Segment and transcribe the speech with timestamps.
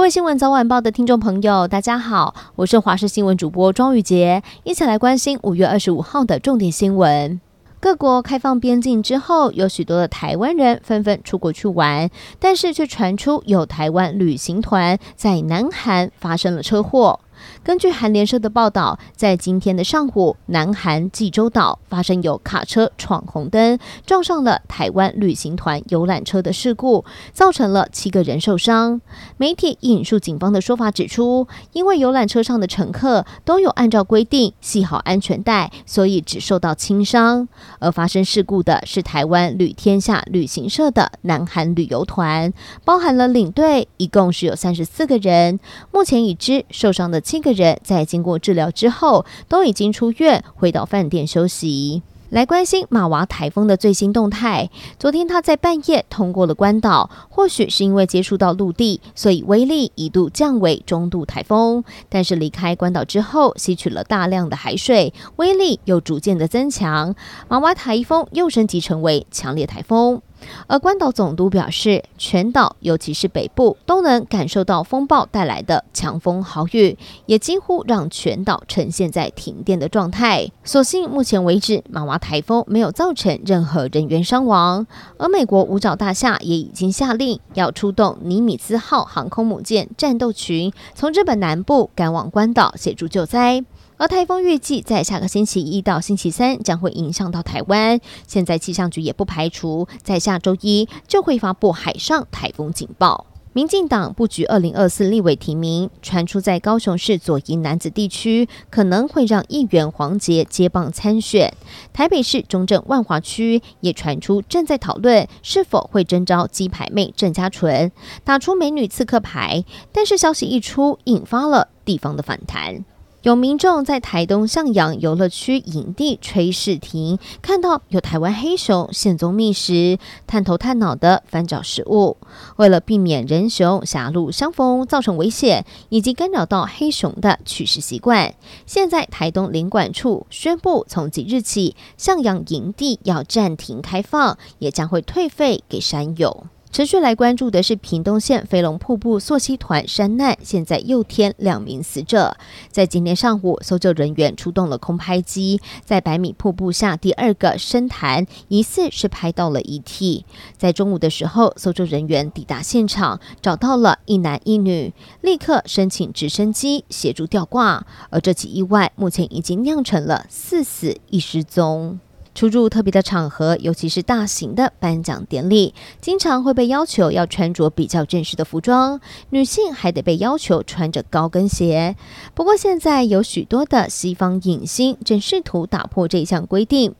[0.00, 7.38] 各位新闻早晚报的听众朋友，大家好，我是华视新闻主播庄宇杰，一起来关心五月二十五号的重点新闻。
[7.80, 12.08] 各国开放边境之后，有许多的台湾人纷纷出国去玩，
[12.38, 17.20] 但是却传出有台湾旅行团在南韩发生了车祸。
[17.62, 29.00] 根据韩联社的报道，在今天的上午，南韩济州岛发生有卡车闯红灯，撞上了台湾旅行团游览车的事故，造成了七个人受伤。
[29.36, 37.48] 媒体引述警方的说法指出，因为游览车上的乘客都有按照规定系好安全带，所以只受到轻伤。
[37.78, 42.52] 而发生事故的是台湾旅天下旅行社的南韩旅游团，
[42.84, 45.60] 包含了领队，一共是有三十四个人。
[45.92, 52.02] 目前已知受伤的七个人在经过治疗之后，都已经出院，回到饭店休息。
[52.30, 54.68] 来关心马娃台风的最新动态。
[54.98, 61.84] 昨天它在半夜通过了关岛，或许是因为接触到陆地，所以威力一度降为中度台风。
[62.08, 67.14] 但是离开关岛之后，吸取了大量的海水，威力又逐渐的增强，
[67.48, 70.20] 马娃台风又升级成为强烈台风。
[70.66, 76.96] 而关岛总督表示，全岛尤其是北部都能感受到风暴带来的强风豪雨，
[77.26, 80.50] 也几乎让全岛呈现在停电的状态。
[80.64, 84.86] 所幸目前为止，马娃台风没有造成任何人员伤亡。
[85.18, 93.64] 而美国五角大厦也已经下令要出动尼米兹号航空母舰战斗群，从日本南部赶往关岛协助救灾。
[94.00, 98.00] 而台风预计在下个星期一到星期三将会影响到台湾。
[98.26, 103.26] 现在气象局也不排除在下周一就会发布海上台风警报。
[103.52, 111.52] 民进党布局二零二四立委提名，传出在高雄市左营男子地区可能会让议员黄杰接棒参选。
[111.92, 117.92] 台北市中正万华区也传出正在讨论是否会征召鸡排妹郑家纯，
[118.24, 119.62] 打出美女刺客牌。
[119.92, 122.82] 但是消息一出，引发了地方的反弹。
[123.22, 132.16] 有民众在台东向阳游乐区营地炊事亭看到有台湾黑熊现踪觅食，探头探脑的翻找食物。
[132.56, 146.46] 为了避免人熊狭路相逢造成危险，以及干扰到黑熊的取食习惯，现在台东林管处宣布，从即日起向阳营地要暂停开放，也将会退费给山友。
[146.72, 152.36] 持续来关注的是屏东县飞龙瀑布溯溪团山难，现在又添两名死者。
[152.70, 160.24] 在今天上午，搜救人员出动了空拍机，在百米瀑布下第二个深潭，疑似是拍到了遗体。
[160.56, 167.84] 在中午的时候，搜救人员抵达现场，找到了一男一女，立刻申请直升机协助吊挂。
[168.10, 171.98] 而这起意外目前已经酿成了四死一失踪。
[172.40, 181.96] 出入特别的场合，尤其是大型的颁奖典礼，经常会被要求要穿着比较正式的服装，女性还得被要求穿着高跟鞋。
[182.32, 186.94] 不过，现在有许多的西方影星正试图打破这项规定。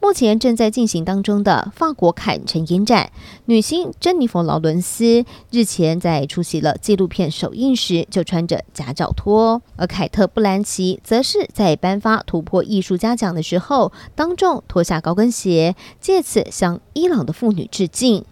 [0.00, 3.10] 目前正在进行当中的法国坎城影展，
[3.46, 18.24] 女星珍妮佛劳伦斯日前在出席了纪录片首映时就穿着假脚拖，而凯特·布兰奇则是在颁发突破艺术家奖的时候当众脱下高跟鞋，借此向伊朗的妇女致敬。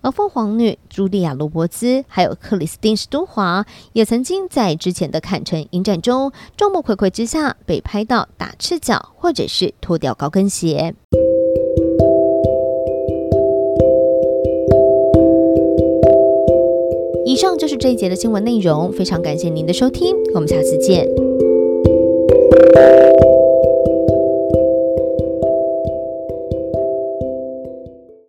[0.00, 10.94] 而凤凰女茱莉亚·罗伯兹，还有克里斯汀·史都华，也曾经在之前的坎城影展中，众目睽睽之下被拍到打赤脚，或者是脱掉高跟鞋。
[17.24, 21.06] 以上就是这一节的新闻内容，非常感谢您的收听，我们下次见。